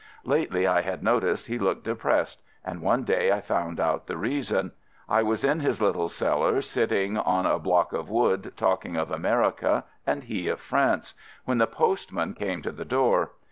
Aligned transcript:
Lately 0.23 0.65
I 0.65 0.81
had 0.81 1.03
noticed 1.03 1.45
he 1.45 1.59
looked 1.59 1.83
depressed, 1.83 2.41
and 2.65 2.81
one 2.81 3.03
day 3.03 3.31
I 3.31 3.39
found 3.39 3.79
out 3.79 4.07
the 4.07 4.17
reason. 4.17 4.71
I 5.07 5.21
was 5.21 5.43
in 5.43 5.59
his 5.59 5.79
little 5.79 6.09
cellar 6.09 6.53
FIELD 6.53 6.63
SERVICE 6.63 7.13
117 7.17 7.17
sitting 7.17 7.17
on 7.23 7.45
a 7.45 7.59
block 7.59 7.93
of 7.93 8.09
wood, 8.09 8.51
talking 8.55 8.97
of 8.97 9.11
America, 9.11 9.83
and 10.07 10.23
he 10.23 10.47
of 10.47 10.59
France, 10.59 11.13
when 11.45 11.59
the 11.59 11.67
postman 11.67 12.33
came 12.33 12.63
to 12.63 12.71
the 12.71 12.83
door. 12.83 13.33